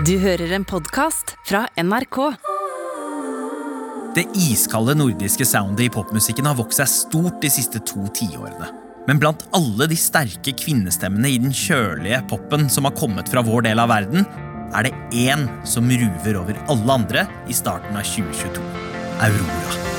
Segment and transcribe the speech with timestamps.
[0.00, 2.16] Du hører en podkast fra NRK.
[4.16, 8.70] Det iskalde nordiske soundet i popmusikken har vokst seg stort de siste to tiårene.
[9.04, 13.68] Men blant alle de sterke kvinnestemmene i den kjølige popen som har kommet fra vår
[13.68, 14.24] del av verden,
[14.72, 14.96] er det
[15.28, 18.64] én som ruver over alle andre i starten av 2022.
[19.28, 19.91] Aurora.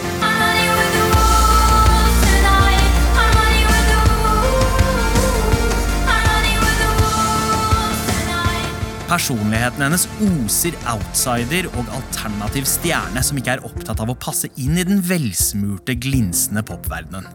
[9.14, 14.80] Personligheten hennes oser outsider og alternativ stjerne som ikke er opptatt av å passe inn
[14.81, 17.27] i den velsmurte, glinsende popverdenen.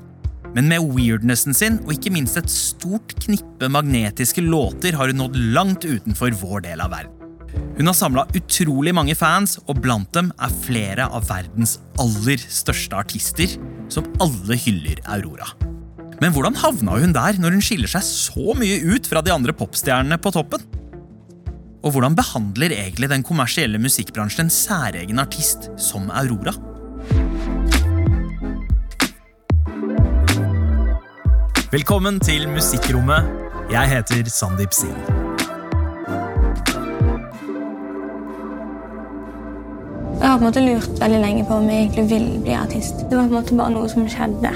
[0.57, 5.39] Men med weirdnessen sin og ikke minst et stort knippe magnetiske låter har hun nådd
[5.55, 7.15] langt utenfor vår del av verden.
[7.77, 12.99] Hun har samla utrolig mange fans, og blant dem er flere av verdens aller største
[12.99, 13.55] artister,
[13.87, 15.53] som alle hyller Aurora.
[16.19, 19.55] Men hvordan havna hun der når hun skiller seg så mye ut fra de andre
[19.55, 20.67] popstjernene på toppen?
[21.79, 26.57] Og hvordan behandler egentlig den kommersielle musikkbransjen en særegen artist som Aurora?
[31.71, 33.31] Velkommen til Musikkrommet.
[33.71, 34.99] Jeg heter Sandeep Singh.
[40.19, 43.05] Jeg har på en måte lurt veldig lenge på om jeg egentlig vil bli artist.
[43.07, 44.51] Det var på en måte bare noe som skjedde.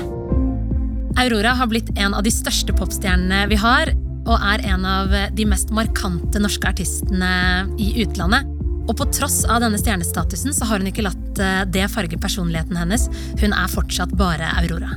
[1.22, 3.92] Aurora har blitt en av de største popstjernene vi har,
[4.22, 7.32] og er en av de mest markante norske artistene
[7.80, 8.48] i utlandet.
[8.90, 12.78] Og på tross av denne stjernestatusen så har hun ikke latt eh, det farge personligheten
[12.78, 13.06] hennes.
[13.38, 14.96] Hun er fortsatt bare Aurora.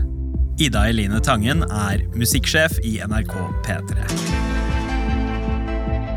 [0.62, 3.36] Ida Eline Tangen er musikksjef i NRK
[3.68, 4.09] P3.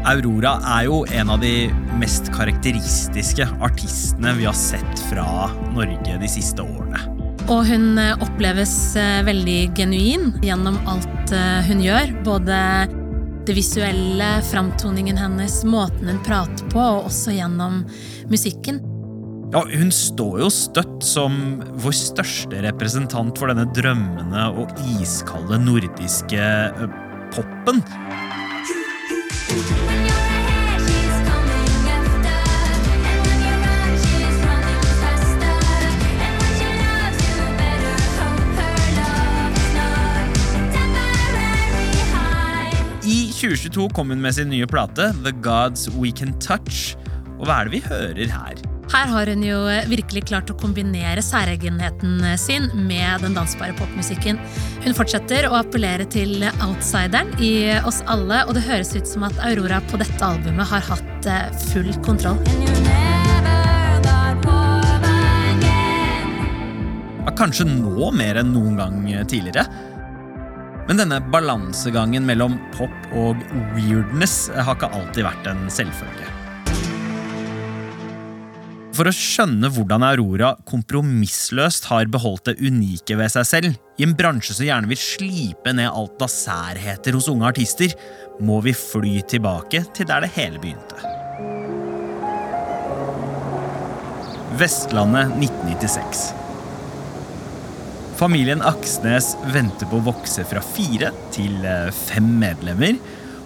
[0.08, 1.68] Aurora er jo en av de
[2.00, 7.17] mest karakteristiske artistene vi har sett fra Norge de siste årene.
[7.48, 12.12] Og hun eh, oppleves eh, veldig genuin gjennom alt eh, hun gjør.
[12.26, 12.58] Både
[13.48, 17.80] det visuelle, framtoningen hennes, måten hun prater på, og også gjennom
[18.28, 18.82] musikken.
[19.54, 26.50] Ja, Hun står jo støtt som vår største representant for denne drømmende og iskalde nordiske
[27.32, 27.80] poppen.
[43.38, 46.96] 2022 kom hun med sin nye plate The Gods We Can Touch.
[47.38, 48.62] Og hva er det vi hører her?
[48.88, 54.40] Her har hun jo virkelig klart å kombinere særegenheten sin med den dansbare popmusikken.
[54.82, 57.52] Hun fortsetter å appellere til outsideren i
[57.86, 61.52] oss alle, og det høres ut som at Aurora på dette albumet har hatt eh,
[61.68, 62.42] full kontroll.
[67.38, 68.96] Kanskje nå mer enn noen gang
[69.30, 69.68] tidligere.
[70.88, 73.40] Men denne balansegangen mellom pop og
[73.76, 76.30] weirdness har ikke alltid vært en selvfølge.
[78.96, 84.16] For å skjønne hvordan Aurora kompromissløst har beholdt det unike ved seg selv, i en
[84.18, 87.94] bransje som gjerne vil slipe ned alt av særheter hos unge artister,
[88.42, 90.98] må vi fly tilbake til der det hele begynte.
[94.58, 96.47] Vestlandet 1996.
[98.18, 102.96] Familien Aksnes venter på å vokse fra fire til eh, fem medlemmer.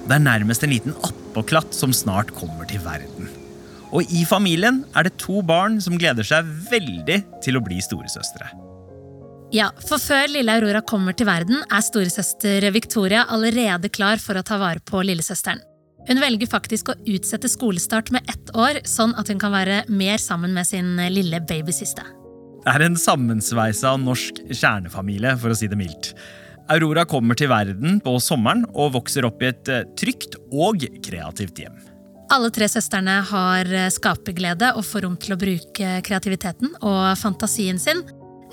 [0.06, 3.28] Det er nærmest en liten attpåklatt som snart kommer til verden.
[3.92, 8.48] Og i familien er det to barn som gleder seg veldig til å bli storesøstre.
[9.52, 14.46] Ja, for før lille Aurora kommer til verden, er storesøster Victoria allerede klar for å
[14.46, 15.60] ta vare på lillesøsteren.
[16.08, 20.16] Hun velger faktisk å utsette skolestart med ett år, sånn at hun kan være mer
[20.16, 22.21] sammen med sin lille babysiste.
[22.62, 26.12] Det er en sammensveisa norsk kjernefamilie, for å si det mildt.
[26.70, 31.58] Aurora kommer til verden på sommeren og vokser opp i et eh, trygt og kreativt
[31.58, 31.80] hjem.
[32.32, 37.82] Alle tre søstrene har eh, skaperglede og får rom til å bruke kreativiteten og fantasien
[37.82, 38.04] sin.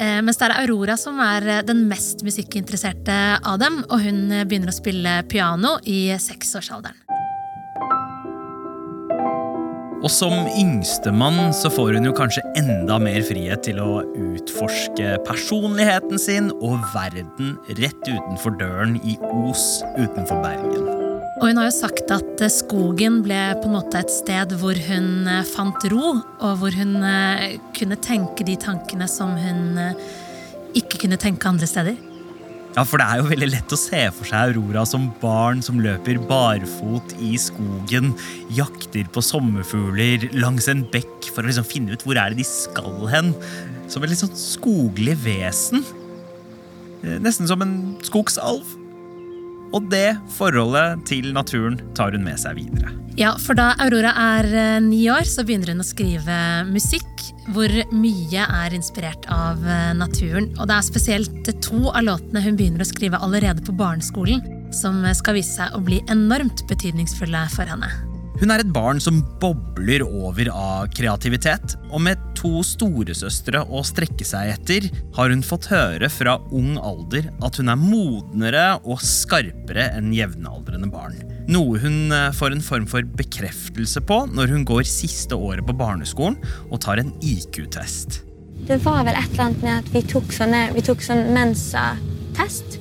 [0.01, 4.73] Eh, Mens det er Aurora som er den mest musikkinteresserte av dem, og hun begynner
[4.73, 7.08] å spille piano i seksårsalderen.
[9.99, 16.21] Og som yngstemann så får hun jo kanskje enda mer frihet til å utforske personligheten
[16.21, 20.87] sin og verden rett utenfor døren i Os utenfor Bergen.
[21.39, 24.75] Og hun har jo sagt at eh, skogen ble på en måte et sted hvor
[24.87, 29.77] hun eh, fant ro, og hvor hun eh, kunne tenke de tankene som hun
[30.79, 32.08] ikke kunne tenke andre steder.
[32.75, 35.79] Ja, for det er jo veldig lett å se for seg Aurora som barn som
[35.81, 38.11] løper barfot i skogen,
[38.53, 42.45] jakter på sommerfugler langs en bekk for å liksom finne ut hvor er det de
[42.47, 43.33] skal hen.
[43.89, 45.81] Som et litt sånn skoglig vesen.
[47.01, 47.73] Eh, Nesten som en
[48.05, 48.75] skogsalv.
[49.75, 52.93] Og det forholdet til naturen tar hun med seg videre.
[53.19, 56.37] Ja, for da Aurora er eh, ni år, så begynner hun å skrive
[56.69, 60.51] musikk hvor mye er inspirert av eh, naturen.
[60.57, 64.45] Og det er spesielt to av låtene hun begynner å skrive allerede på barneskolen,
[64.75, 67.91] som eh, skal vise seg å bli enormt betydningsfulle for henne.
[68.39, 74.23] Hun er et barn som bobler over av kreativitet, og med to storesøstre å strekke
[74.23, 74.85] seg etter,
[75.17, 80.87] har hun fått høre fra ung alder at hun er modnere og skarpere enn jevnaldrende
[80.87, 81.17] barn.
[81.51, 85.75] Noe hun eh, får en form for bekreftelse på når hun går siste året på
[85.75, 86.39] barneskolen
[86.69, 88.21] og tar en IQ-test.
[88.69, 92.79] Det var vel et eller annet med at vi tok, sånne, vi tok sånn Mensa-test.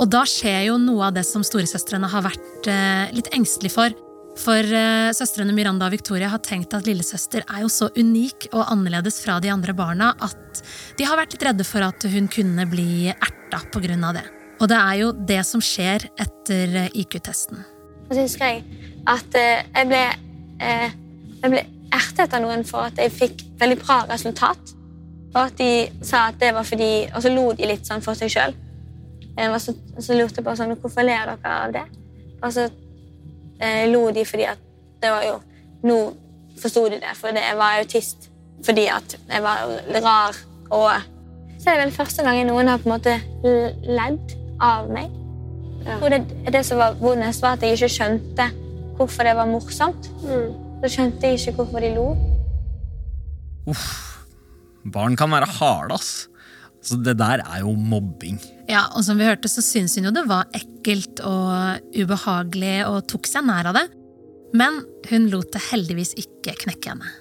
[0.00, 4.00] Og da skjer jo noe av det som storesøstrene har vært eh, litt engstelig for.
[4.40, 8.64] For eh, søstrene Miranda og Victoria har tenkt at lillesøster er jo så unik og
[8.66, 10.62] annerledes fra de andre barna at
[10.98, 14.12] de har vært litt redde for at hun kunne bli erta pga.
[14.16, 14.24] det.
[14.60, 17.62] Og det er jo det som skjer etter eh, IQ-testen.
[18.08, 18.64] Og så husker jeg
[19.06, 20.02] at eh, jeg ble,
[20.58, 21.64] jeg ble
[21.94, 24.74] ertet av noen for at jeg fikk veldig bra resultat.
[25.34, 25.70] Og at de
[26.06, 28.54] sa at det var fordi Og så lo de litt sånn for seg sjøl.
[29.34, 31.84] Og så, så lurte jeg på sånn, hvorfor ler dere av det.
[32.38, 32.68] Og så
[33.60, 34.62] eh, lo de fordi at
[35.02, 35.40] det var jo
[35.84, 35.96] Nå
[36.56, 38.30] forsto de det, for jeg var autist
[38.64, 39.66] fordi at jeg var
[40.00, 40.38] rar.
[40.72, 40.88] Og
[41.60, 43.18] så er det vel første gangen noen har på en måte
[43.84, 44.32] ledd
[44.64, 45.12] av meg.
[46.00, 46.22] Og det,
[46.52, 48.46] det som var vondest, var at jeg ikke skjønte
[48.96, 50.08] hvorfor det var morsomt.
[50.80, 52.06] Så skjønte jeg ikke hvorfor de lo.
[54.94, 56.30] Barn kan være harde, ass.
[56.84, 58.38] Så det der er jo mobbing.
[58.68, 63.04] Ja, og som vi hørte, så syntes hun jo det var ekkelt og ubehagelig og
[63.10, 63.86] tok seg nær av det.
[64.54, 67.14] Men hun lot det heldigvis ikke knekke henne.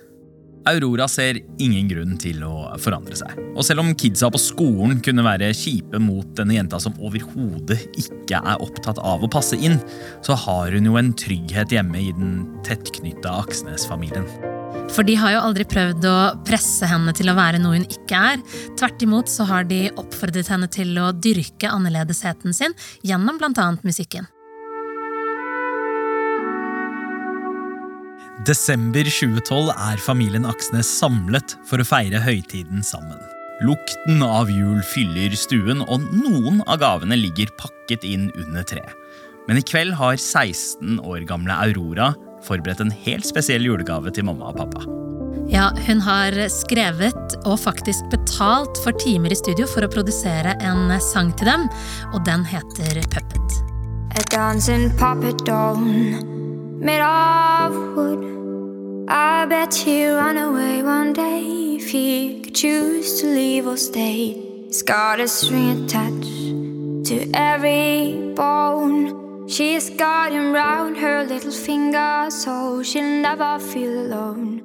[0.70, 3.36] Aurora ser ingen grunn til å forandre seg.
[3.52, 8.40] Og selv om kidsa på skolen kunne være kjipe mot denne jenta som overhodet ikke
[8.40, 9.76] er opptatt av å passe inn,
[10.24, 14.28] så har hun jo en trygghet hjemme i den tettknytta Aksnes-familien.
[14.94, 18.20] For de har jo aldri prøvd å presse henne til å være noe hun ikke
[18.34, 18.42] er.
[18.78, 23.68] Tvert imot så har de oppfordret henne til å dyrke annerledesheten sin gjennom bl.a.
[23.82, 24.30] musikken.
[28.46, 33.18] Desember 2012 er familien Aksnes samlet for å feire høytiden sammen.
[33.64, 38.94] Lukten av jul fyller stuen, og noen av gavene ligger pakket inn under treet.
[39.48, 42.12] Men i kveld har 16 år gamle Aurora
[42.48, 44.86] forberedt en helt spesiell julegave til mamma og pappa.
[45.52, 50.94] Ja, hun har skrevet og faktisk betalt for timer i studio for å produsere en
[51.04, 51.68] sang til dem,
[52.14, 53.60] og den heter Puppet.
[54.14, 55.78] A dancing puppet doll
[56.80, 58.24] made of wood.
[59.10, 64.38] I bet he'd run away one day if he could choose to leave or stay.
[64.68, 69.23] He's got a string attached to every bone.
[69.48, 74.62] She's got him round her little finger, so she'll never feel alone.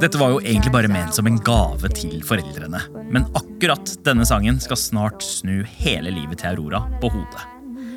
[0.00, 2.80] Dette var jo egentlig bare ment som en gave til foreldrene.
[3.12, 7.44] Men akkurat denne sangen skal snart snu hele livet til Aurora på hodet.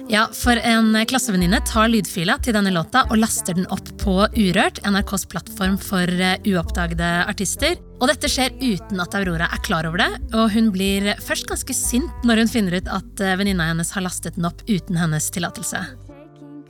[0.10, 4.82] Ja, for en klassevenninne tar lydfila til denne låta og laster den opp på Urørt,
[4.82, 7.78] NRKs plattform for eh, uoppdagede artister.
[8.02, 11.78] Og dette skjer uten at Aurora er klar over det, og hun blir først ganske
[11.78, 15.30] sint når hun finner ut at eh, venninna hennes har lastet den opp uten hennes
[15.36, 15.86] tillatelse.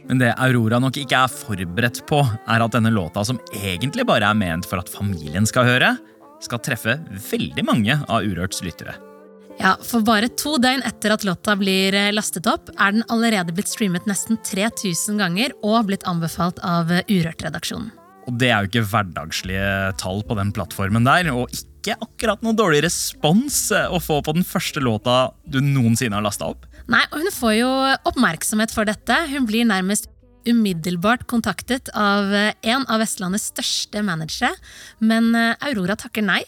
[0.09, 4.31] Men det Aurora nok ikke er forberedt på, er at denne låta, som egentlig bare
[4.31, 5.92] er ment for at familien skal høre,
[6.42, 6.95] skal treffe
[7.30, 8.95] veldig mange av Urørts lyttere.
[9.59, 13.54] Ja, For bare to døgn etter at låta blir eh, lastet opp, er den allerede
[13.54, 17.92] blitt streamet nesten 3000 ganger og blitt anbefalt av eh, Urørt-redaksjonen.
[18.30, 22.56] Og det er jo ikke hverdagslige tall på den plattformen der, og ikke akkurat noe
[22.56, 26.66] dårlig respons eh, å få på den første låta du noensinne har lasta opp.
[26.90, 27.69] Nei, og Hun får jo
[28.10, 29.16] oppmerksomhet for dette.
[29.30, 30.10] Hun blir nærmest
[30.50, 34.56] umiddelbart kontaktet av eh, en av Vestlandets største managere.
[35.04, 36.42] Men eh, Aurora takker nei.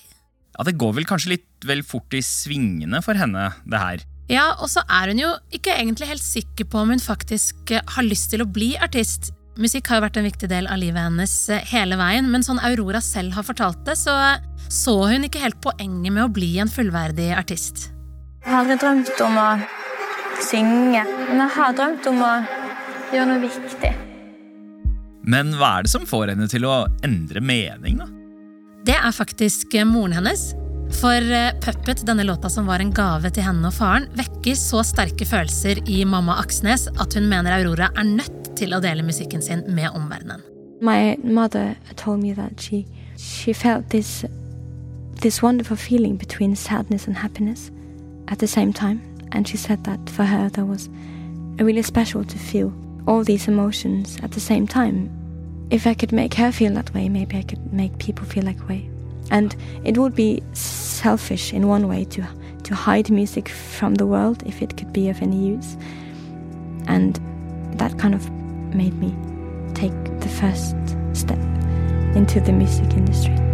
[0.55, 4.07] Ja, Det går vel kanskje litt vel fort i svingene for henne, det her.
[4.31, 7.85] Ja, Og så er hun jo ikke egentlig helt sikker på om hun faktisk eh,
[7.95, 9.33] har lyst til å bli artist.
[9.61, 11.35] Musikk har jo vært en viktig del av livet hennes
[11.69, 14.15] hele veien, men sånn Aurora selv har fortalt det, så
[14.71, 17.89] så hun ikke helt poenget med å bli en fullverdig artist.
[18.39, 19.47] Jeg har aldri drømt om å
[20.45, 22.31] synge, men jeg har drømt om å
[23.11, 23.91] gjøre noe viktig.
[25.31, 28.09] Men hva er det som får henne til å endre mening, da?
[28.87, 30.49] Det er faktisk eh, moren hennes.
[30.97, 34.81] For eh, Puppet, denne låta som var en gave til henne og faren, vekker så
[34.85, 39.43] sterke følelser i mamma Aksnes at hun mener Aurora er nødt til å dele musikken
[39.45, 40.41] sin med omverdenen.
[40.81, 44.25] My mother told me that she she felt this
[45.21, 47.69] this wonderful feeling between sadness and happiness
[48.27, 48.99] at the same time,
[49.31, 50.89] and she said that for her there was
[51.59, 52.73] a really special to feel
[53.07, 55.09] all these emotions at the same time.
[55.69, 58.67] If I could make her feel that way, maybe I could make people feel that
[58.67, 58.89] way.
[59.29, 62.27] And it would be selfish in one way to
[62.63, 65.75] to hide music from the world if it could be of any use.
[66.87, 67.19] And
[67.77, 68.29] that kind of
[68.75, 69.15] made me
[69.73, 70.75] take the first
[71.13, 71.39] step
[72.15, 73.50] into the music industry.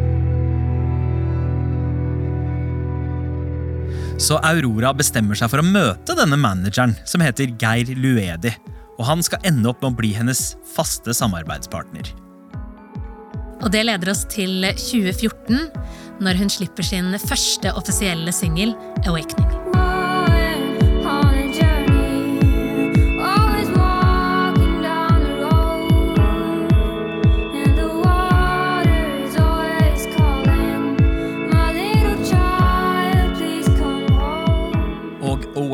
[4.17, 8.53] Så Aurora bestemmer seg for å møte denne manageren, som heter Geir Luedi.
[8.97, 12.09] Og han skal ende opp med å bli hennes faste samarbeidspartner.
[13.61, 15.69] Og det leder oss til 2014,
[16.21, 18.73] når hun slipper sin første offisielle singel,
[19.05, 19.56] 'Awakening'.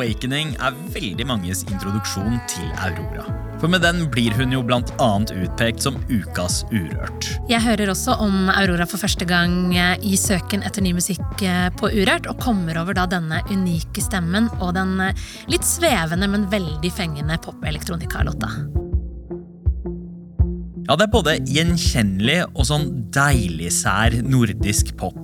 [0.03, 3.23] Awakening er veldig manges introduksjon til Aurora.
[3.61, 7.29] For med den blir hun jo annet utpekt som ukas Urørt.
[7.47, 11.69] Jeg hører også om Aurora for første gang eh, i søken etter ny musikk eh,
[11.79, 16.49] på Urørt, og kommer over da denne unike stemmen og den eh, litt svevende, men
[16.51, 18.51] veldig fengende pop-elektronika-låta.
[20.83, 25.21] Ja, det er både gjenkjennelig og sånn deilig sær nordisk pop.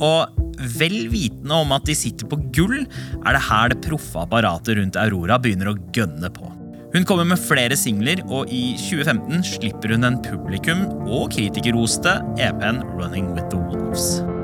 [0.00, 0.45] Og
[0.76, 2.84] vel vitende om at de sitter på gull,
[3.22, 6.52] er det her det proffe apparatet rundt Aurora begynner å gønne på.
[6.94, 12.80] Hun kommer med flere singler, og i 2015 slipper hun en publikum- og kritikerroste EP-en
[12.96, 14.35] Running With The Wolves.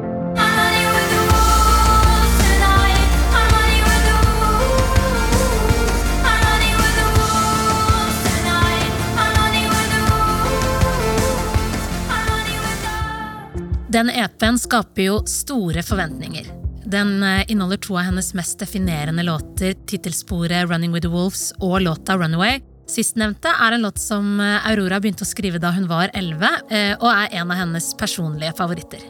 [13.92, 16.46] Den EP-en skaper jo store forventninger.
[16.88, 21.82] Den eh, inneholder to av hennes mest definerende låter, tittelsporet 'Running With The Wolves' og
[21.82, 22.62] låta 'Runaway'.
[22.88, 26.96] Sistnevnte er en låt som eh, Aurora begynte å skrive da hun var 11, eh,
[27.00, 29.00] og er en av hennes personlige favoritter.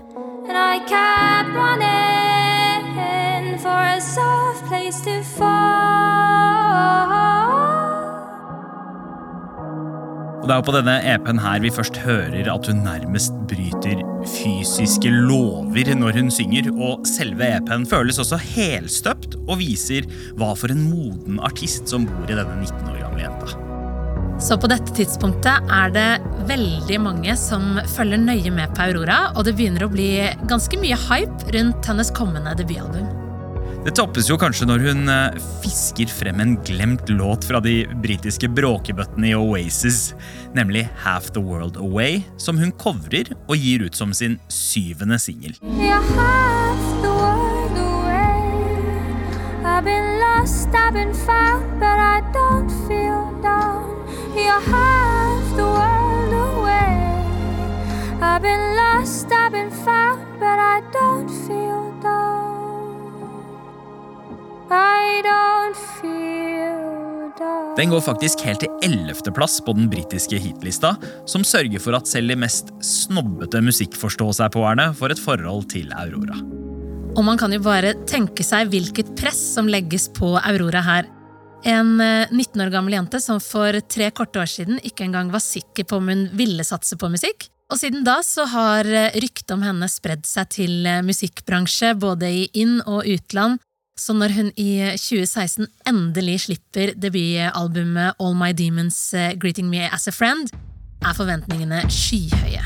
[0.49, 7.32] And I kept running for a soft place to fall.
[10.43, 14.01] Og det er jo på denne EP-en her vi først hører at hun nærmest bryter
[14.27, 20.75] fysiske lover når hun synger, og selve EP-en føles også helstøpt og viser hva for
[20.75, 23.55] en moden artist som bor i denne 19 år gamle jenta.
[24.43, 26.11] Så på dette tidspunktet er det
[26.51, 30.11] veldig mange som følger nøye med på Aurora, og det begynner å bli
[30.51, 33.22] ganske mye hype rundt hennes kommende debutalbum.
[33.83, 38.47] Det toppes jo kanskje når hun eh, fisker frem en glemt låt fra de britiske
[38.55, 40.13] bråkebøttene i Oasis,
[40.55, 45.59] nemlig Half The World Away, som hun covrer og gir ut som sin syvende singel.
[58.23, 62.42] I've been lost, I've been found, but I don't feel down.
[67.77, 70.93] Den går faktisk helt til ellevteplass på den britiske hitlista,
[71.27, 76.37] som sørger for at selv de mest snobbete musikkforstå-seg-på-erne får et forhold til Aurora.
[77.17, 81.09] Og man kan jo bare tenke seg hvilket press som legges på Aurora her.
[81.65, 85.45] En eh, 19 år gammel jente som for tre korte år siden ikke engang var
[85.45, 87.49] sikker på om hun ville satse på musikk.
[87.73, 92.29] Og siden da så har eh, ryktet om henne spredd seg til eh, musikkbransje, både
[92.29, 93.63] i inn- og utland.
[94.03, 100.09] Så når hun i 2016 endelig slipper debutalbumet All My Demons eh, Greeting Me As
[100.11, 100.51] A Friend,
[101.07, 102.65] er forventningene skyhøye.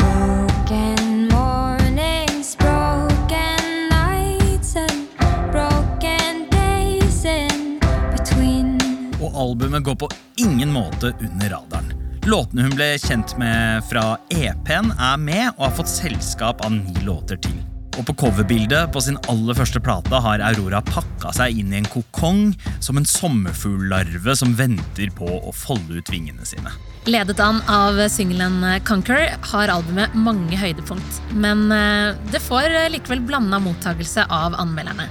[0.00, 5.12] Broken mornings, broken nights, and
[5.52, 7.80] broken days in
[8.16, 8.76] between.
[9.20, 11.92] Og albumet går på ingen måte under radaren.
[12.24, 17.04] Låtene hun ble kjent med fra EP-en, er med og har fått selskap av ni
[17.04, 17.67] låter til.
[17.98, 21.88] Og på coverbildet på sin aller første plate har Aurora pakka seg inn i en
[21.90, 22.52] kokong
[22.84, 26.70] som en sommerfugllarve som venter på å folde ut vingene sine.
[27.10, 33.58] Ledet an av singelen Conquer har albumet mange høydepunkt, men eh, det får likevel blanda
[33.62, 35.08] mottagelse av anmelderne.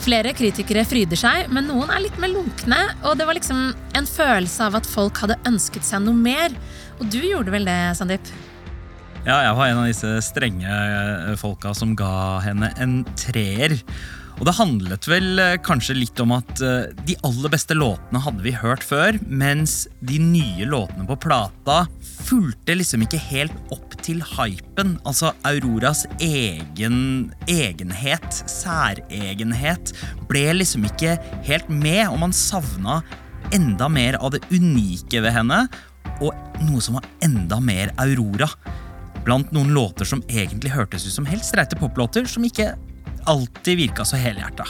[0.00, 3.66] Flere kritikere fryder seg, men noen er litt mer lunkne, og det var liksom
[3.98, 6.54] en følelse av at folk hadde ønsket seg noe mer.
[7.00, 8.30] Og du gjorde vel det, Sandeep?
[9.20, 13.74] Ja, jeg var en av disse strenge eh, folka som ga henne en treer.
[14.40, 18.40] Og det handlet vel eh, kanskje litt om at eh, de aller beste låtene hadde
[18.46, 21.82] vi hørt før, mens de nye låtene på plata
[22.30, 24.96] fulgte liksom ikke helt opp til hypen.
[25.04, 29.92] Altså Auroras egen egenhet, særegenhet,
[30.32, 33.02] ble liksom ikke helt med, og man savna
[33.52, 35.66] enda mer av det unike ved henne,
[36.24, 36.32] og
[36.64, 38.48] noe som var enda mer Aurora.
[39.26, 42.72] Blant noen låter som egentlig hørtes ut som helt streite poplåter, som ikke
[43.28, 44.64] alltid virka så helhjerta.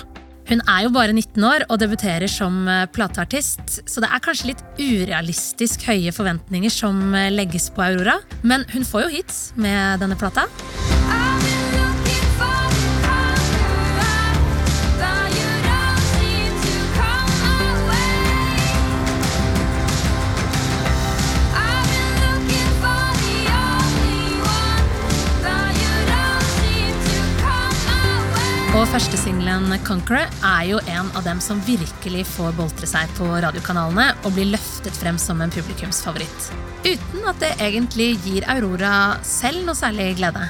[0.50, 4.50] Hun er jo bare 19 år og debuterer som eh, plateartist, så det er kanskje
[4.50, 8.18] litt urealistisk høye forventninger som eh, legges på Aurora.
[8.42, 10.48] Men hun får jo hits med denne plata.
[28.70, 34.12] Og førstesingelen Conqueror er jo en av dem som virkelig får boltre seg på radiokanalene
[34.22, 36.46] og blir løftet frem som en publikumsfavoritt.
[36.86, 40.46] Uten at det egentlig gir Aurora selv noe særlig glede.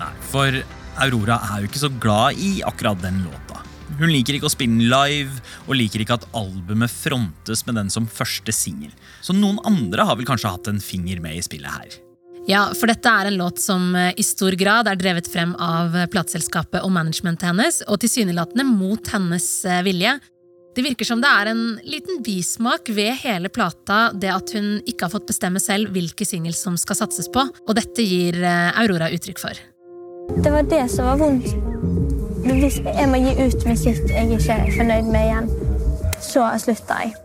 [0.00, 0.58] Nei, for
[1.04, 3.60] Aurora er jo ikke så glad i akkurat den låta.
[4.00, 8.08] Hun liker ikke å spille live, og liker ikke at albumet frontes med den som
[8.08, 8.96] første singel.
[9.20, 12.04] Så noen andre har vel kanskje hatt en finger med i spillet her.
[12.48, 15.92] Ja, for dette er en låt som eh, i stor grad er drevet frem av
[15.92, 20.14] eh, plateselskapet og managementet hennes, og tilsynelatende mot hennes eh, vilje.
[20.72, 25.04] Det virker som det er en liten bismak ved hele plata, det at hun ikke
[25.04, 29.42] har fått bestemme selv hvilke singler som skal satses på, og dette gir Aurora uttrykk
[29.42, 29.60] for.
[30.38, 31.52] Det var det som var vondt.
[32.48, 35.56] Hvis jeg må gi ut musikk jeg ikke er fornøyd med igjen,
[36.22, 37.18] så slutter jeg.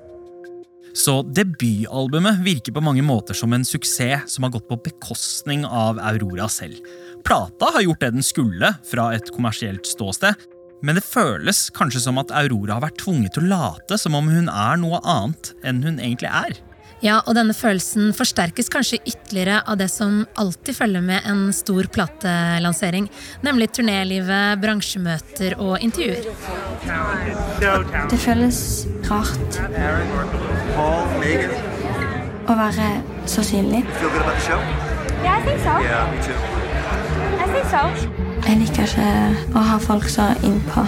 [0.93, 5.97] Så debutalbumet virker på mange måter som en suksess som har gått på bekostning av
[5.97, 6.77] Aurora selv.
[7.25, 10.37] Plata har gjort det den skulle fra et kommersielt ståsted,
[10.83, 14.29] men det føles kanskje som at Aurora har vært tvunget til å late som om
[14.29, 16.59] hun er noe annet enn hun egentlig er.
[17.03, 21.89] Ja, og denne følelsen forsterkes kanskje ytterligere av det som alltid følger med en stor
[21.91, 23.09] platelansering,
[23.43, 26.23] nemlig turnélivet, bransjemøter og intervjuer.
[28.07, 28.61] Det føles
[29.09, 29.59] rart
[32.47, 32.89] å være
[33.35, 33.83] så synlig.
[38.43, 39.11] Jeg liker ikke
[39.55, 40.87] å ha folk så innpå.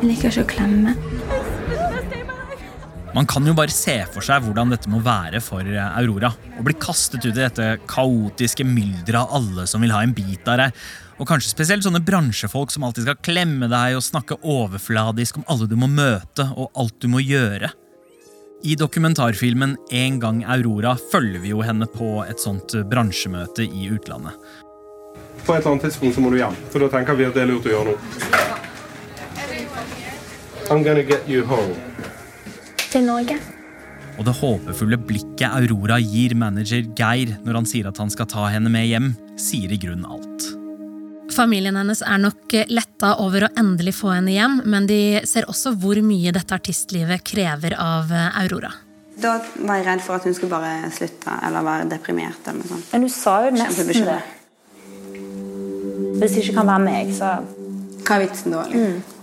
[0.00, 0.96] Jeg liker ikke å klemme.
[3.14, 6.30] Man kan jo bare se for seg hvordan dette må være for Aurora.
[6.30, 10.46] Å bli kastet ut i dette kaotiske mylderet av alle som vil ha en bit
[10.46, 10.84] av deg.
[11.18, 15.66] Og kanskje spesielt sånne bransjefolk som alltid skal klemme deg og snakke overfladisk om alle
[15.68, 17.72] du må møte og alt du må gjøre.
[18.62, 24.36] I dokumentarfilmen En gang Aurora følger vi jo henne på et sånt bransjemøte i utlandet.
[25.42, 27.42] På et eller annet tidspunkt så må du hjem, for da tenker vi at det
[27.42, 28.00] er lurt å gjøre noe.
[30.70, 31.89] I'm gonna get you home.
[32.90, 33.36] Til Norge.
[34.18, 38.48] Og det håpefulle blikket Aurora gir manager Geir når han sier at han skal ta
[38.52, 40.48] henne med hjem, sier i grunnen alt.
[41.30, 45.72] Familien hennes er nok letta over å endelig få henne hjem, men de ser også
[45.78, 48.10] hvor mye dette artistlivet krever av
[48.42, 48.72] Aurora.
[49.20, 52.42] Da var jeg redd for at hun skulle bare slutte eller være deprimert.
[52.46, 52.92] eller noe sånt.
[52.92, 54.20] Men du sa jo nesten det.
[56.20, 57.38] Hvis det ikke kan være meg, så
[58.04, 58.64] Hva er vitsen da?
[58.66, 59.18] Liksom?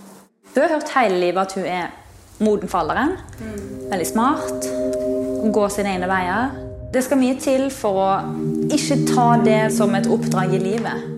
[0.54, 1.90] Du har hørt hele livet at hun er
[2.44, 3.16] moden for alderen.
[3.90, 4.70] Veldig smart.
[5.54, 6.56] Går sine egne veier.
[6.92, 8.10] Det skal mye til for å
[8.72, 11.14] ikke ta det som et oppdrag i livet.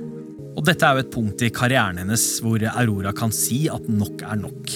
[0.59, 4.25] Og dette er jo et punkt i karrieren hennes hvor Aurora kan si at nok
[4.27, 4.75] er nok.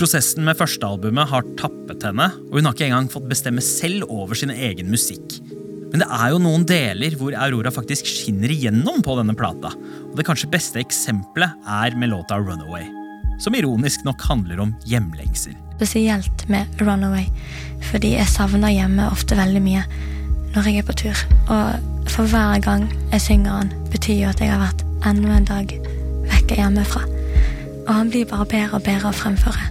[0.00, 4.38] Prosessen med førstealbumet har tappet henne, og hun har ikke engang fått bestemme selv over
[4.38, 5.38] sin egen musikk.
[5.90, 9.74] Men det er jo noen deler hvor Aurora faktisk skinner igjennom på denne plata.
[10.08, 12.99] Og det kanskje beste eksempelet er med låta Runaway.
[13.40, 15.56] Som ironisk nok handler om hjemlengsel.
[15.76, 17.24] Spesielt med Runaway,
[17.88, 19.84] fordi jeg savner hjemme ofte veldig mye
[20.54, 21.22] når jeg er på tur.
[21.48, 25.48] Og for hver gang jeg synger den, betyr jo at jeg har vært enda en
[25.48, 25.72] dag
[26.28, 27.04] vekke hjemmefra.
[27.86, 29.70] Og han blir bare bedre og bedre å fremføre.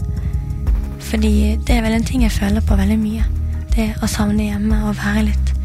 [1.09, 1.33] Fordi
[1.67, 3.27] det er vel en ting jeg føler på veldig mye.
[3.75, 5.55] Det å savne hjemme og være litt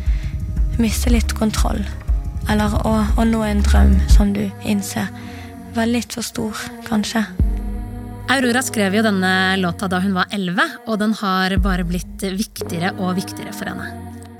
[0.74, 1.84] Miste litt kontroll.
[2.50, 5.06] Eller å, å nå en drøm som du innser
[5.76, 7.22] var litt for stor, kanskje.
[8.28, 12.94] Aurora skrev jo denne låta da hun var 11, og den har bare blitt viktigere
[12.96, 13.90] og viktigere for henne.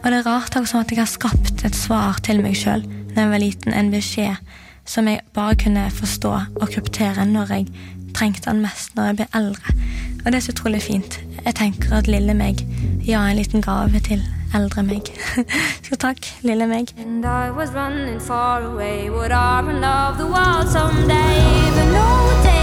[0.00, 3.22] Og det er rart også at jeg har skapt et svar til meg sjøl da
[3.22, 4.54] jeg var liten, en beskjed
[4.88, 7.68] som jeg bare kunne forstå og kryptere når jeg
[8.16, 9.76] trengte den mest når jeg ble eldre.
[10.24, 11.20] Og det er så utrolig fint.
[11.44, 12.64] Jeg tenker at lille meg
[13.04, 14.24] ga en liten gave til
[14.56, 15.12] eldre meg.
[15.86, 16.94] så takk, lille meg.
[16.96, 19.10] And I was running far away.
[19.10, 21.70] Would I run love the world someday?
[21.76, 22.53] But no, take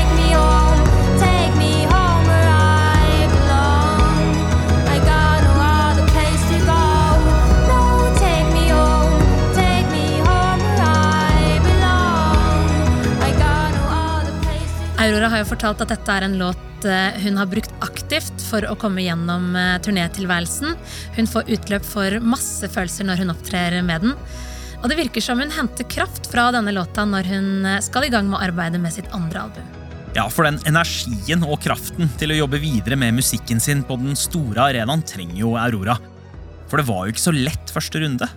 [15.02, 18.62] Aurora har jo fortalt at dette er en låt eh, hun har brukt aktivt for
[18.70, 20.76] å komme gjennom eh, turnétilværelsen.
[21.16, 24.14] Hun får utløp for masse følelser når hun opptrer med den.
[24.84, 28.12] Og det virker som hun henter kraft fra denne låta når hun eh, skal i
[28.14, 29.74] gang med å arbeide med sitt andre album.
[30.14, 34.14] Ja, for den energien og kraften til å jobbe videre med musikken sin på den
[34.20, 35.98] store arenaen trenger jo Aurora.
[36.70, 38.30] For det var jo ikke så lett første runde.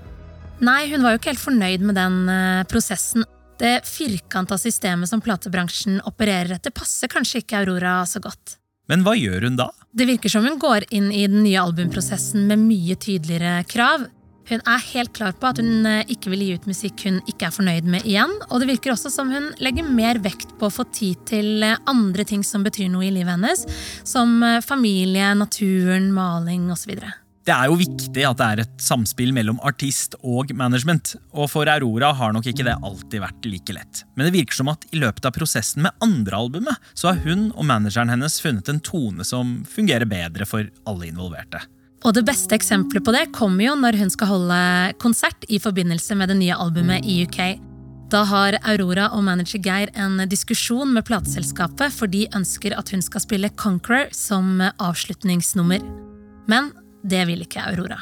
[0.65, 2.21] Nei, hun var jo ikke helt fornøyd med den
[2.73, 3.29] prosessen.
[3.61, 8.59] Det firkanta systemet som platebransjen opererer etter, passer kanskje ikke Aurora så godt.
[8.91, 9.71] Men hva gjør hun da?
[9.97, 14.05] Det virker som hun går inn i den nye albumprosessen med mye tydeligere krav.
[14.45, 17.49] Hun er helt klar på at hun eh, ikke vil gi ut musikk hun ikke
[17.49, 20.75] er fornøyd med igjen, og det virker også som hun legger mer vekt på å
[20.75, 23.65] få tid til eh, andre ting som betyr noe i livet hennes,
[24.05, 26.93] som eh, familie, naturen, maling osv.
[27.45, 31.69] Det er jo viktig at det er et samspill mellom artist og management, og for
[31.69, 34.01] Aurora har nok ikke det alltid vært like lett.
[34.17, 37.51] Men det virker som at i løpet av prosessen med andre albumet, så har hun
[37.53, 41.61] og manageren hennes funnet en tone som fungerer bedre for alle involverte.
[42.05, 44.61] Og det beste eksempelet på det kommer jo når hun skal holde
[45.05, 47.41] konsert i forbindelse med det nye albumet i UK.
[48.13, 53.05] Da har Aurora og manager Geir en diskusjon med plateselskapet, for de ønsker at hun
[53.05, 55.85] skal spille Conqueror som avslutningsnummer.
[56.49, 56.73] Men
[57.05, 57.99] det vil ikke Aurora.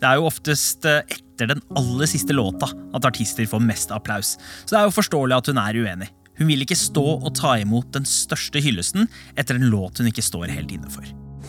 [0.00, 4.36] Det er jo oftest eh, etter den aller siste låta at artister får mest applaus,
[4.64, 6.08] så det er jo forståelig at hun er uenig.
[6.40, 10.24] Hun vil ikke stå og ta imot den største hyllesten etter en låt hun ikke
[10.24, 11.04] står helt inne for.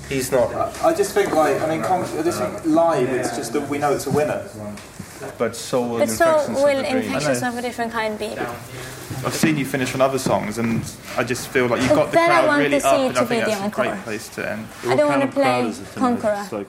[0.09, 0.51] He's not.
[0.83, 3.07] I just think like I mean, I just think live.
[3.15, 4.43] It's just that we know it's a winner.
[5.37, 8.29] But so will But so infections of will the infections of a different kind be.
[9.25, 10.81] I've seen you finish on other songs, and
[11.15, 12.95] I just feel like you've But got the then I crowd want really to up,
[12.97, 14.03] see and to I think be the that's a great encore.
[14.03, 14.67] place to end.
[14.87, 16.65] I don't want to play Conqueror.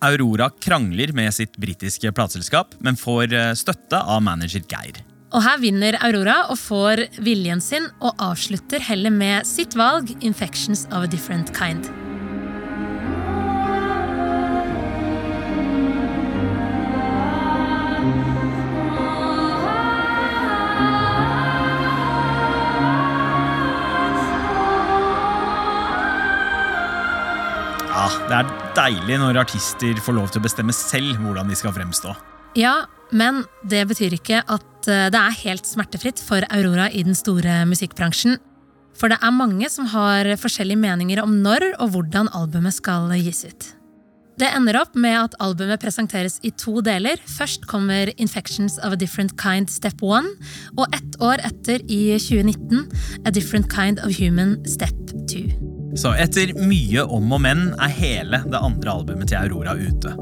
[0.00, 5.02] Aurora krangler med sitt britiske plateselskap, men får eh, støtte av manager Geir.
[5.30, 10.86] Og her vinner Aurora og får viljen sin, og avslutter heller med sitt valg, 'Infections
[10.90, 12.09] of a Different Kind'.
[28.90, 32.14] Deilig når artister får lov til å bestemme selv hvordan de skal fremstå.
[32.58, 37.18] Ja, men det betyr ikke at eh, det er helt smertefritt for Aurora i den
[37.18, 38.40] store musikkbransjen.
[38.98, 43.44] For det er mange som har forskjellige meninger om når og hvordan albumet skal gis
[43.46, 43.70] ut.
[44.40, 47.20] Det ender opp med at albumet presenteres i to deler.
[47.28, 50.30] Først kommer Infections of a Different Kind Step 1,
[50.78, 52.88] og ett år etter, i 2019,
[53.26, 54.96] A Different Kind of Human Step
[55.28, 55.69] 2.
[55.98, 60.12] Så etter mye om og men er hele det andre albumet til Aurora ute.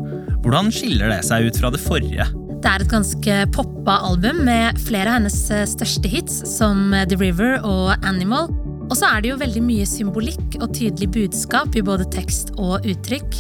[0.45, 2.25] Hvordan skiller det seg ut fra det forrige?
[2.59, 7.05] Det er et ganske poppa album med flere av hennes eh, største hits, som eh,
[7.07, 8.49] The River og Animal.
[8.89, 12.89] Og så er det jo veldig mye symbolikk og tydelig budskap i både tekst og
[12.89, 13.39] uttrykk.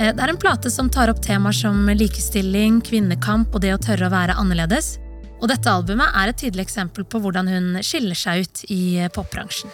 [0.00, 3.82] Eh, Det er en plate som tar opp temaer som likestilling, kvinnekamp og det å
[3.82, 4.96] tørre å være annerledes.
[5.38, 8.82] Og dette albumet er et tydelig eksempel på hvordan hun skiller seg ut i
[9.14, 9.70] popbransjen.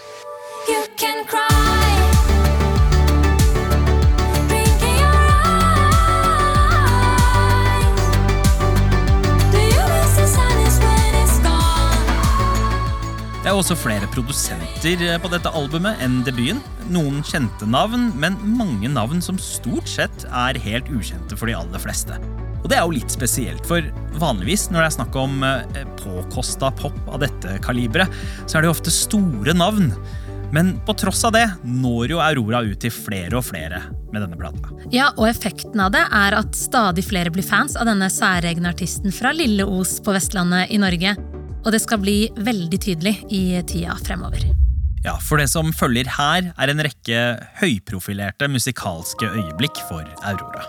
[13.44, 16.62] Det er også flere produsenter eh, på dette albumet enn debuten.
[16.88, 21.82] Noen kjente navn, men mange navn som stort sett er helt ukjente for de aller
[21.82, 22.16] fleste.
[22.62, 23.84] Og det er jo litt spesielt, for
[24.16, 28.70] vanligvis når det er snakk om eh, påkosta pop av dette kaliberet, så er det
[28.70, 29.92] jo ofte store navn.
[30.54, 33.80] Men på tross av det når jo Aurora ut til flere og flere
[34.12, 34.70] med denne plata.
[34.94, 39.10] Ja, og effekten av det er at stadig flere blir fans av denne særegne artisten
[39.14, 41.16] fra Lille Os på Vestlandet i Norge.
[41.64, 44.46] Og det skal bli veldig tydelig i tida fremover.
[45.04, 47.26] Ja, For det som følger her, er en rekke
[47.60, 50.64] høyprofilerte musikalske øyeblikk for Aurora.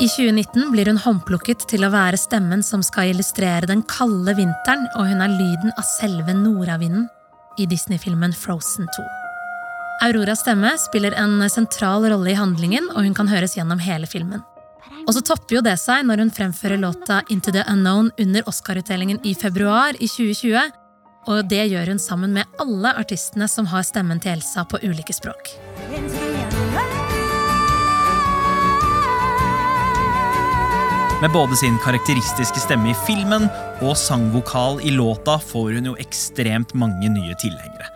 [0.00, 4.84] I 2019 blir hun håndplukket til å være stemmen som skal illustrere den kalde vinteren,
[4.94, 7.08] og hun er lyden av selve nordavinden
[7.58, 9.06] i Disney-filmen Frozen 2.
[10.06, 14.44] Auroras stemme spiller en sentral rolle i handlingen, og hun kan høres gjennom hele filmen.
[15.08, 19.18] Og så topper jo det seg når hun fremfører låta Into the Unknown under Oscar-utdelingen
[19.26, 20.78] i februar i 2020.
[21.26, 25.16] Og det gjør hun sammen med alle artistene som har stemmen til Elsa på ulike
[25.16, 25.56] språk.
[31.20, 33.48] Med både sin karakteristiske stemme i filmen
[33.82, 37.88] og sangvokal i låta får hun jo ekstremt mange nye tilhengere.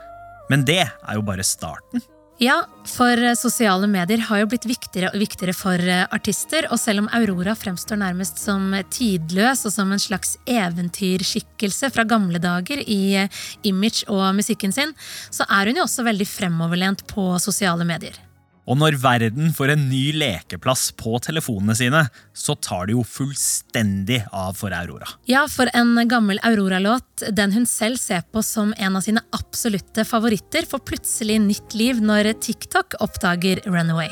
[0.51, 2.03] Men det er jo bare starten.
[2.43, 2.57] Ja,
[2.91, 7.05] for eh, sosiale medier har jo blitt viktigere og viktigere for eh, artister, og selv
[7.05, 13.01] om Aurora fremstår nærmest som tidløs og som en slags eventyrskikkelse fra gamle dager i
[13.23, 14.97] eh, image og musikken sin,
[15.31, 18.19] så er hun jo også veldig fremoverlent på sosiale medier.
[18.63, 24.21] Og når verden får en ny lekeplass på telefonene sine, så tar det jo fullstendig
[24.31, 25.09] av for Aurora.
[25.27, 30.07] Ja, for en gammel Aurora-låt, den hun selv ser på som en av sine absolutte
[30.07, 34.11] favoritter, får plutselig nytt liv når TikTok oppdager Runaway.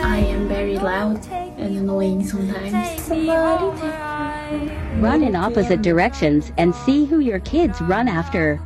[0.00, 1.20] I am very loud
[1.58, 3.02] and annoying sometimes.
[3.04, 3.68] Somebody
[5.00, 8.58] Run in opposite directions and see who your kids run after.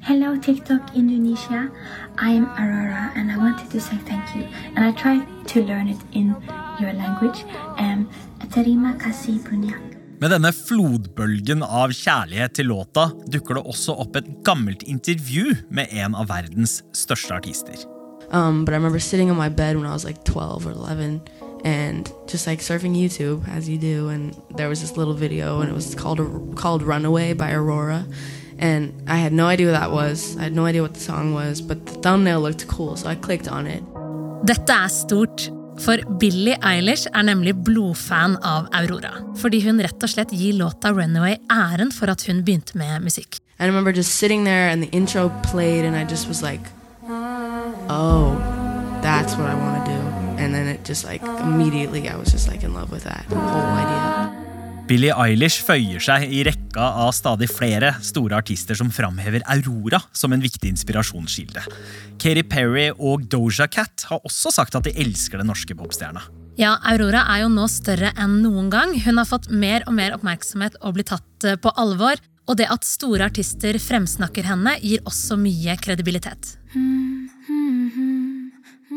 [0.00, 1.70] Hello, TikTok Indonesia.
[2.18, 4.46] I am Aurora and I wanted to say thank you.
[4.76, 6.36] And I tried to learn it in
[6.80, 7.44] your language.
[7.78, 8.08] Um,
[8.50, 9.80] terima kasih banyak.
[10.22, 15.90] Med denne flodbølgen av kjærlighet til låta dukker det også opp et gammelt intervju med
[15.90, 17.82] en av verdens største artister.
[18.30, 21.20] Um, but I remember sitting on my bed when I was like 12 or 11
[21.64, 24.08] and just like surfing YouTube as you do.
[24.08, 26.20] And there was this little video and it was called,
[26.56, 28.06] called Runaway by Aurora.
[28.58, 30.36] And I had no idea what that was.
[30.36, 33.14] I had no idea what the song was, but the thumbnail looked cool, so I
[33.14, 33.82] clicked on it.
[34.44, 39.14] Dette er stort, for Billie Eilish er nemlig blodfan av Aurora.
[39.40, 43.40] Fordi hun rett og slett gir låta Runaway æren for at hun begynte med musikk.
[43.58, 46.60] I remember just sitting there and the intro played and I just was like,
[47.88, 48.36] oh,
[49.02, 50.00] that's what I want to do.
[50.42, 53.38] And then it just like immediately I was just like in love with that whole
[53.38, 54.33] idea.
[54.84, 60.34] Billie Eilish føyer seg i rekka av stadig flere store artister som framhever Aurora som
[60.36, 61.62] en viktig inspirasjonskilde.
[62.20, 66.20] Katy Perry og Doja Cat har også sagt at de elsker den norske popstjerna.
[66.60, 68.92] Ja, Aurora er jo nå større enn noen gang.
[69.06, 72.20] Hun har fått mer og mer oppmerksomhet og blir tatt eh, på alvor.
[72.44, 76.58] Og det at store artister fremsnakker henne, gir også mye kredibilitet.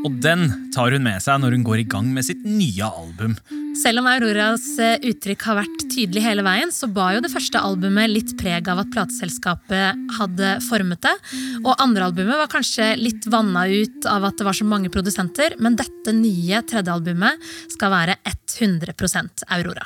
[0.04, 3.40] Og den tar hun med seg når hun går i gang med sitt nye album.
[3.78, 7.62] Selv om Auroras eh, uttrykk har vært tydelig hele veien, så ba jo det første
[7.62, 11.14] albumet litt preg av at plateselskapet hadde formet det.
[11.62, 15.60] Og andre albumet var kanskje litt vanna ut av at det var så mange produsenter,
[15.62, 19.86] men dette nye tredje albumet skal være 100% Aurora.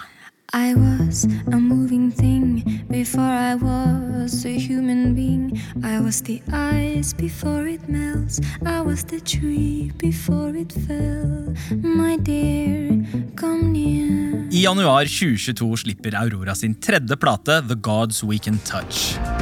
[0.53, 5.57] I was a moving thing before I was a human being.
[5.81, 8.41] I was the ice before it melts.
[8.65, 11.53] I was the tree before it fell.
[11.81, 12.99] My dear,
[13.35, 14.49] come near.
[14.51, 19.40] I januar 2022 slipper Aurora sin tredje plate, The Gods We Can Touch.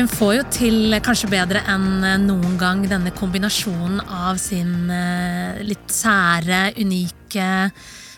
[0.00, 5.92] Hun får jo til kanskje bedre enn noen gang denne kombinasjonen av sin eh, litt
[5.92, 7.48] sære, unike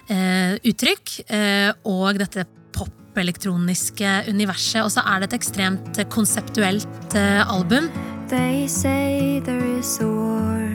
[0.07, 4.85] eh, uttrykk eh, og dette pop-elektroniske universet.
[4.85, 7.91] Og så er det et ekstremt konseptuelt eh, album.
[8.31, 10.71] They say there is a war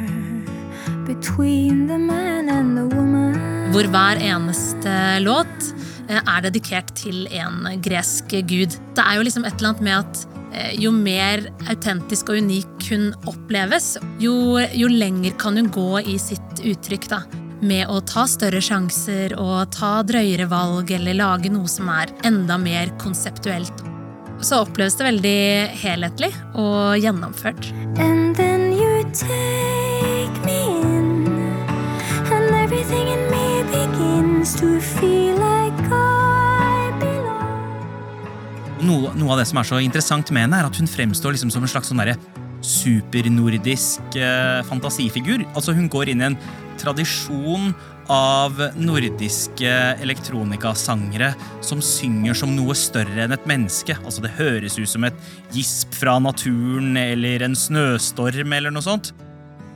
[1.08, 3.40] between the man and the woman.
[3.72, 4.92] hvor hver eneste
[5.24, 5.72] låt
[6.10, 8.76] eh, er dedikert til en gresk gud.
[8.96, 10.37] Det er jo liksom et eller annet med at eh,
[10.78, 16.64] jo mer autentisk og unik hun oppleves, jo, jo lenger kan hun gå i sitt
[16.64, 17.10] uttrykk.
[17.12, 17.22] da.
[17.62, 22.58] Med å ta større sjanser og ta drøyere valg eller lage noe som er enda
[22.62, 23.84] mer konseptuelt.
[24.42, 25.40] Så oppleves det veldig
[25.82, 27.72] helhetlig og gjennomført.
[27.98, 31.26] And then you take me in,
[32.30, 35.57] and everything in me begins to feel like
[38.86, 41.50] Noe, noe av det som er så interessant med henne, er at hun fremstår liksom
[41.54, 42.04] som en slags sånn
[42.66, 45.46] supernordisk eh, fantasifigur.
[45.56, 46.40] Altså Hun går inn i en
[46.82, 47.72] tradisjon
[48.14, 51.34] av nordiske elektronikasangere
[51.66, 53.98] som synger som noe større enn et menneske.
[54.04, 59.14] Altså Det høres ut som et gisp fra naturen eller en snøstorm eller noe sånt.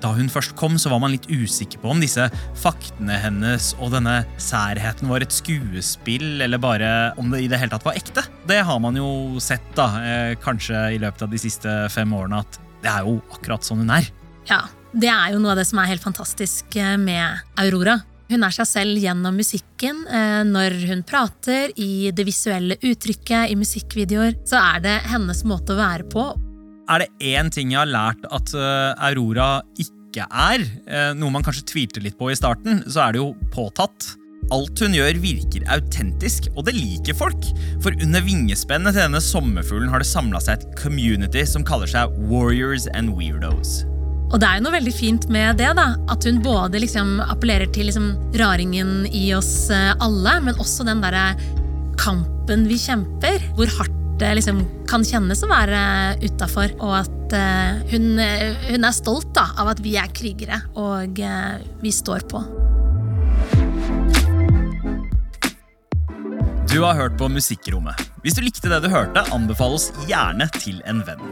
[0.02, 2.26] Da hun først kom, så var man litt usikker på om disse
[2.58, 6.90] faktene hennes og denne særheten var et skuespill, eller bare
[7.22, 8.24] om det i det hele tatt var ekte.
[8.50, 12.42] Det har man jo sett, da, eh, kanskje i løpet av de siste fem årene,
[12.42, 14.10] at det er jo akkurat sånn hun er.
[14.50, 18.00] Ja, det er jo noe av det som er helt fantastisk eh, med Aurora.
[18.32, 20.06] Hun er seg selv gjennom musikken.
[20.08, 25.76] eh, Når hun prater, i det visuelle uttrykket, i musikkvideoer, så er det hennes måte
[25.76, 26.32] å være på.
[26.92, 31.46] Er det én ting jeg har lært at eh, Aurora ikke er, eh, noe man
[31.46, 34.10] kanskje tvilte litt på i starten, så er det jo påtatt.
[34.52, 37.48] Alt hun gjør, virker autentisk, og det liker folk.
[37.84, 42.12] For under vingespennet til denne sommerfuglen har det samla seg et community som kaller seg
[42.28, 43.86] Warriors and Weirdos.
[44.32, 45.94] Og det er jo noe veldig fint med det, da.
[46.12, 51.04] At hun både liksom appellerer til liksom raringen i oss eh, alle, men også den
[51.04, 51.32] derre
[52.02, 53.40] kampen vi kjemper.
[53.56, 55.82] Hvor hardt det liksom kan kjennes å være
[56.22, 56.76] utafor.
[56.84, 61.22] Og at eh, hun, eh, hun er stolt da, av at vi er krigere, og
[61.22, 62.44] eh, vi står på.
[66.72, 68.00] Du har hørt på Musikkrommet.
[68.24, 71.24] Hvis du likte det du hørte, anbefales gjerne til en venn.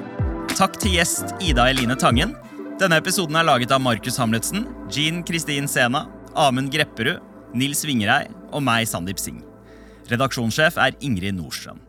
[0.58, 2.34] Takk til gjest Ida Eline Tangen.
[2.82, 7.21] Denne episoden er laget av Markus Hamletsen, Jean Kristin Sena, Amund Grepperud,
[7.56, 9.45] Nils Vingerei og meg, Sandeep Singh.
[10.10, 11.88] Redaksjonssjef er Ingrid Nordstrøm.